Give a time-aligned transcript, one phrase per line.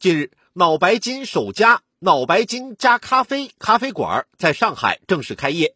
[0.00, 5.74] 近日，脑白金首家脑白金加咖啡咖啡馆在上海正式开业。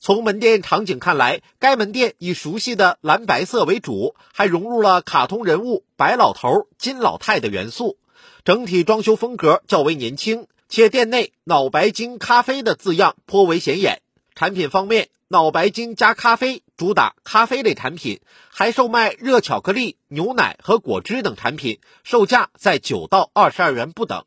[0.00, 7.98] 从门店场景看来，该门店以熟悉的蓝白色为主，还融入了卡通人物白老头、金老太的元素。
[8.42, 14.00] 整体装修风格较为年轻，且店内“脑白金咖啡”的字样颇为显眼。
[14.34, 24.24] 产品方面，脑白金加咖啡主打咖啡类产品，还售卖热巧克力、牛奶和果汁等产品，售价在九到二十二元不等。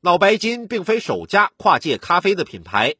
[0.00, 2.94] 脑白金并非首家跨界咖啡的品牌。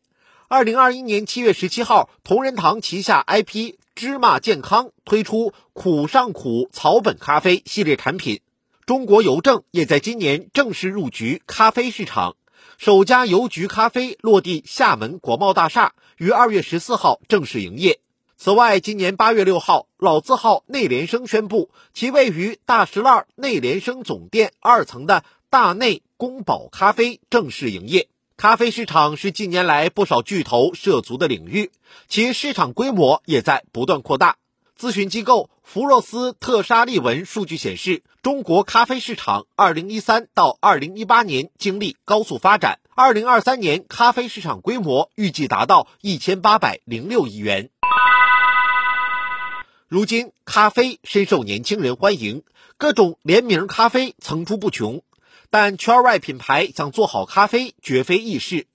[0.48, 8.42] 二零二一年七月十七号，同仁堂旗下 IP 芝麻健康推出“苦上苦”草本咖啡系列产品。
[8.84, 12.37] 中国邮政也在今年正式入局咖啡市场。
[12.79, 18.01] 首家邮局咖啡落地厦门国贸大厦，于二月十四号正式营业。
[18.37, 28.09] 此外，今年八月六号，老字号内联升宣布，其位于大石栏内联升总店二层的大内宫保咖啡正式营业。
[28.37, 31.71] 咖啡市场是近年来不少巨头涉足的领域，
[32.09, 34.38] 其市场规模也在不断扩大。
[34.78, 47.70] 咨询机构福若斯特沙利文数据显示，中国咖啡市场2013到2018年经历高速发展，2023年咖啡市场规模预计达到1806亿元。
[49.88, 52.42] 如今，咖啡深受年轻人欢迎，
[52.79, 55.02] 各种联名咖啡层出不穷，
[55.51, 58.66] 但圈外品牌想做好咖啡绝非易事。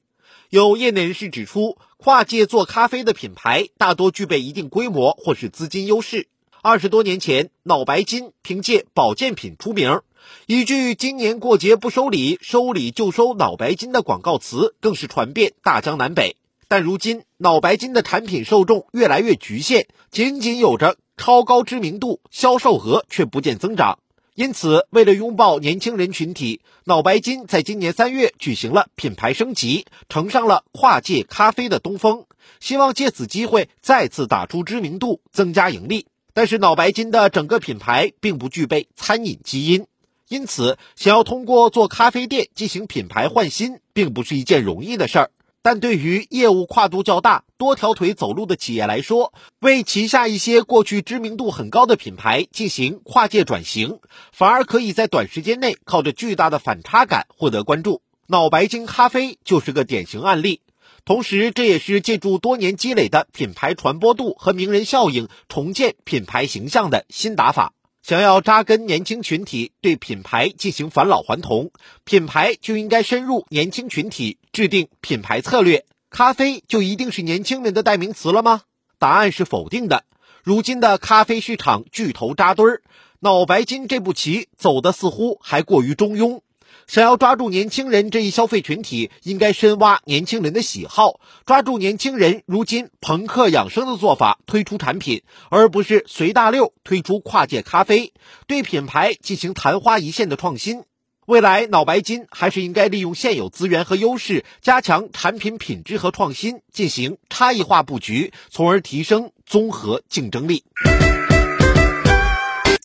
[0.50, 6.28] 有业内人士指出，跨界做咖啡的品牌大多具备一定规模或是资金优势。
[6.62, 10.02] 二十多年前，脑白金凭借保健品出名，
[10.46, 16.38] 一句“今年过节不收礼，收礼就收脑白金”的广告词更是传遍大江南北。
[16.68, 24.00] 但如今，脑白金的产品受众越来越局限，仅仅有着超高知名度，销售额却不见增长。
[24.38, 32.28] 因此，为了拥抱年轻人群体，脑白金在今年三月举行了品牌升级，乘上了跨界咖啡的东风，
[32.60, 36.06] 希望借此机会再次打出知名度，增加盈利。
[36.36, 39.88] 但是，脑白金的整个品牌并不具备餐饮基因，
[40.28, 45.32] 因此，想要通过做咖啡店进行品牌换新，并不是一件容易的事儿。
[45.62, 54.00] 但对于业务跨度较大、多条腿走路的企业来说，为旗下一些过去知名度很高的品牌进行跨界转型，
[54.32, 58.02] 反而可以在短时间内靠着巨大的反差感获得关注。
[58.28, 60.62] 脑白金咖啡就是个典型案例。
[61.06, 67.74] 同时，这也是借助多年积累的品牌传播度和名人效应，重建品牌形象的新打法。
[68.08, 71.72] 想要扎根年轻群体，对品牌进行返老还童，
[72.06, 75.84] 品牌就应该深入年轻群体，制定品牌策略。
[76.10, 78.62] 咖啡就一定是年轻人的代名词了吗？
[78.98, 80.06] 答案是否定的。
[80.42, 82.82] 如今的咖啡市场巨头扎堆儿，
[83.20, 86.40] 脑白金这步棋走的似乎还过于中庸。
[86.88, 98.14] 想要抓住年轻人这一消费群体，应该深挖年轻人的喜好，抓住年轻人如今朋克养生的做法推出产品，而不是随大溜推出跨界咖啡，
[98.48, 100.84] 对品牌进行昙花一现的创新。
[101.26, 110.64] 未来脑白金还是应该利用现有资源和优势，加强产品品质和创新，进行差异化布局，从而提升综合竞争力。